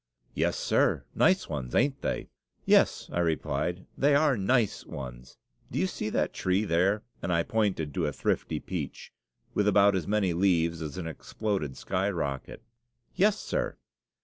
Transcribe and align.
"Yes, 0.33 0.57
sir; 0.57 1.05
nice 1.13 1.47
ones, 1.47 1.75
ain't 1.75 2.01
they?" 2.01 2.27
"Yes," 2.65 3.07
I 3.11 3.19
replied, 3.19 3.85
"they 3.95 4.15
are 4.15 4.35
nice 4.35 4.83
ones. 4.83 5.37
Do 5.71 5.77
you 5.77 5.85
see 5.85 6.09
that 6.09 6.33
tree 6.33 6.65
there?" 6.65 7.03
and 7.21 7.31
I 7.31 7.43
pointed 7.43 7.93
to 7.93 8.07
a 8.07 8.11
thrifty 8.11 8.59
peach, 8.59 9.13
with 9.53 9.67
about 9.67 9.93
as 9.95 10.07
many 10.07 10.33
leaves 10.33 10.81
as 10.81 10.97
an 10.97 11.05
exploded 11.05 11.77
sky 11.77 12.09
rocket. 12.09 12.63
"Yes, 13.15 13.39
sir." 13.39 13.77